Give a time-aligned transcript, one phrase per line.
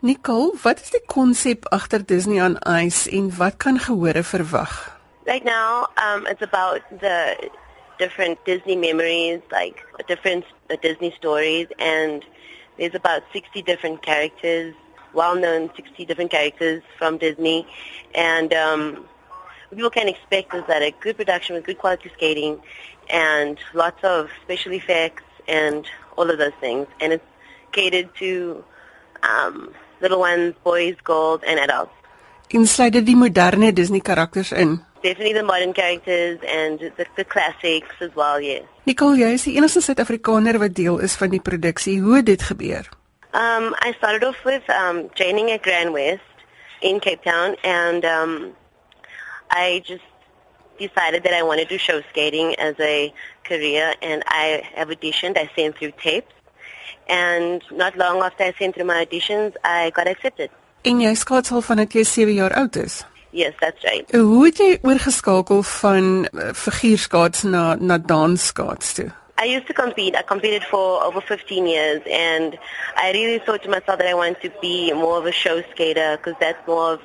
[0.00, 5.00] Nicole, wat is die konsep agter Disney on Ice en wat kan gehore verwag?
[5.26, 7.50] Right now, um, it's about the
[7.98, 10.44] different Disney memories, like different
[10.82, 12.24] Disney stories, and
[12.76, 14.72] there's about 60 different characters,
[15.14, 17.66] well-known 60 different characters from Disney,
[18.14, 19.04] and um,
[19.70, 22.62] people can expect is that a good production with good quality skating
[23.10, 27.26] and lots of special effects and all of those things, and it's
[27.72, 28.62] catered to
[29.24, 31.92] um, little ones, boys, girls, and adults.
[32.48, 34.78] Insluit dit die moderne Disney karakters in?
[35.02, 38.64] Definitely the modern characters and the, the classics as well, yes.
[38.88, 42.00] Nicole, jy is die enigste Suid-Afrikaner wat deel is van die produksie.
[42.02, 42.88] Hoe het dit gebeur?
[43.34, 46.24] Um, I started off with um, training at GrandWest
[46.80, 48.56] in Cape Town, and um,
[49.50, 50.04] I just
[50.78, 53.12] decided that I wanted to show skating as a
[53.44, 55.36] career, and I have auditioned.
[55.36, 56.32] I sent through tapes,
[57.08, 60.50] and not long after I sent through my auditions, I got accepted.
[60.82, 63.04] En jy skaats al vandat jy 7 jaar oud is.
[63.30, 64.10] Yes, that's right.
[64.14, 69.10] Hoe het jy oorgeskakel van uh, figuurskaats na na dansskaats toe?
[69.40, 70.16] I used to compete.
[70.16, 72.58] I competed for over 15 years, and
[72.96, 76.16] I really thought to myself that I wanted to be more of a show skater
[76.16, 77.00] because that's more of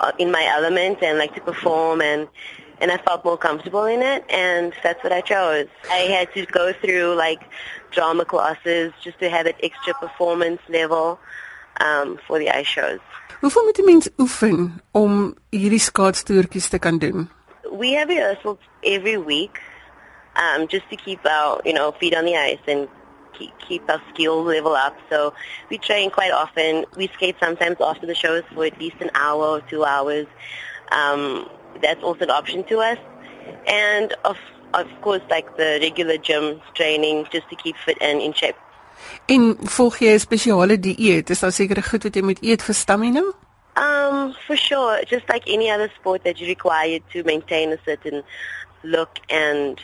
[0.00, 2.28] uh, in my element and like to perform and
[2.80, 5.68] and I felt more comfortable in it, and that's what I chose.
[5.90, 7.40] I had to go through like
[7.90, 11.18] drama classes just to have that extra performance level
[11.80, 13.00] um, for the ice shows.
[13.40, 17.30] Hoeveel moet 'n mens oefen om hierdie skaatstoertjies te kan doen?
[17.70, 19.60] We have rehearsals every week,
[20.34, 22.88] um, just to keep our you know feet on the ice and
[23.38, 24.96] keep, keep our skill level up.
[25.10, 25.34] So
[25.70, 26.86] we train quite often.
[26.96, 30.26] We skate sometimes after the shows for at least an hour or two hours.
[30.92, 31.48] Um,
[31.82, 32.98] that's also an option to us,
[33.66, 34.36] and of
[34.74, 38.56] of course like the regular gym training just to keep fit and in shape.
[39.26, 41.30] En volg jy 'n spesiale dieet?
[41.30, 43.24] Is daar sekere goed wat jy moet eet vir stamina?
[43.76, 48.22] Um, for sure, just like any other sport that you require to maintain a certain
[48.82, 49.80] look and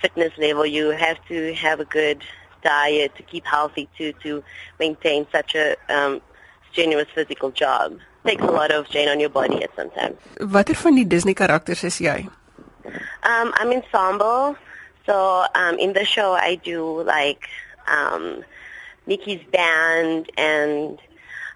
[0.00, 2.24] fitness level, you have to have a good
[2.62, 4.42] diet to keep healthy to to
[4.78, 6.20] maintain such a um,
[6.70, 7.98] strenuous physical job.
[8.26, 10.16] Takes a lot of strain on your body at some time.
[10.40, 12.26] Watter van die Disney karakters is jy?
[13.22, 14.56] Um, I'm ensemble,
[15.06, 17.46] so um, in the show I do like
[17.86, 18.42] um,
[19.06, 20.98] Mickey's band and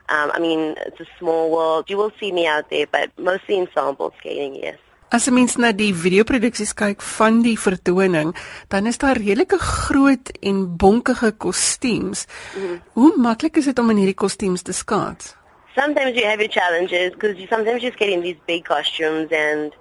[0.08, 1.90] um, I mean it's a small world.
[1.90, 4.78] You will see me out there, but mostly ensemble skating, yes.
[5.10, 8.30] As 'n mens na die videoproduksies kyk van die vertoning,
[8.70, 12.26] dan is daar redelike groot en bonkige kostuums.
[12.54, 12.80] Mm -hmm.
[12.92, 15.39] Hoe maklik is dit om in hierdie kostuums te skaats?
[15.74, 19.72] Sometimes you have your challenges because you, sometimes you skate in these big costumes and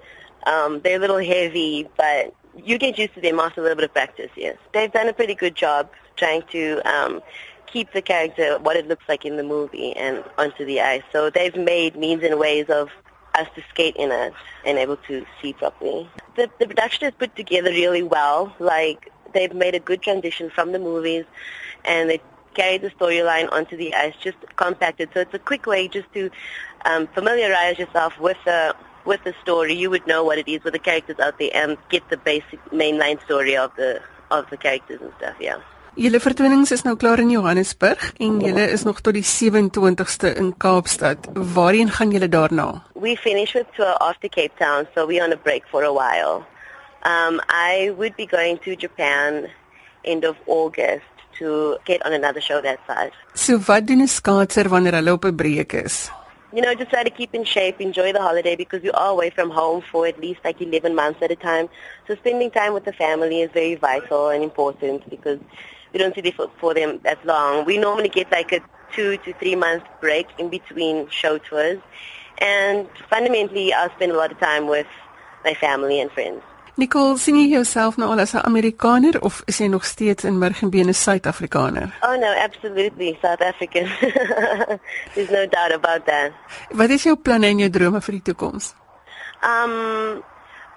[0.46, 3.86] um, they're a little heavy, but you get used to them after a little bit
[3.86, 4.58] of practice, yes.
[4.74, 7.22] They've done a pretty good job trying to um,
[7.68, 11.04] keep the character what it looks like in the movie and onto the ice.
[11.12, 12.90] So they've made means and ways of
[13.36, 14.34] us to skate in it
[14.66, 16.10] and able to see properly.
[16.36, 18.54] The, the production is put together really well.
[18.60, 21.26] Like they've made a good transition from the movies
[21.86, 22.22] and they
[22.54, 25.10] carry the storyline onto the ice just compacted.
[25.14, 26.30] So it's a quick way just to
[26.86, 29.74] um, familiarize yourself with the with the story.
[29.74, 32.64] You would know what it is with the characters out there and get the basic
[32.72, 34.02] mainline story of the
[34.32, 35.36] of the characters and stuff.
[35.40, 35.60] Yeah.
[36.00, 40.54] Julle vertonings is nou klaar in Johannesburg en julle is nog tot die 27ste in
[40.58, 41.28] Kaapstad.
[41.34, 42.84] Waarheen gaan julle daarna?
[42.94, 46.46] We finish with tour after Cape Town, so we're on a break for a while.
[47.04, 49.50] Um I would be going to Japan
[50.04, 53.12] end of August to get on another show that side.
[53.34, 56.12] So wat doen 'n skaatser wanneer hulle op 'n breek is?
[56.52, 59.30] You know, just try to keep in shape, enjoy the holiday because you are away
[59.30, 61.70] from home for at least like 11 months at a time.
[62.08, 65.40] So spending time with the family is very vital and important because
[65.94, 67.66] we don't see them for, for them that long.
[67.66, 68.62] We normally get like a
[68.96, 71.80] two to three month break in between show tours.
[72.40, 74.88] And fundamentally, I'll spend a lot of time with
[75.44, 76.42] my family and friends.
[76.80, 80.38] Nicole, sien jy jouself nou al as 'n Amerikaner of is jy nog steeds in
[80.40, 81.92] Murgenbene Suid-Afrikaner?
[82.02, 83.92] Oh no, absolutely South African.
[85.14, 86.32] There's no doubt about that.
[86.72, 88.74] Wat is jou planne en jou drome vir die toekoms?
[89.44, 90.24] Um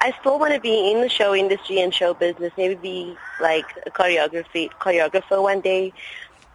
[0.04, 2.52] I still want to be in the show industry and show business.
[2.56, 5.92] Maybe be like a choreography choreographer one day.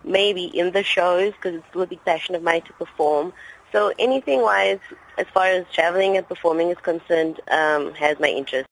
[0.04, 3.32] Maybe in the shows because it's still a big passion of mine to perform.
[3.72, 4.80] So anything wise,
[5.18, 8.66] as far as traveling and performing is concerned, um, has my interest.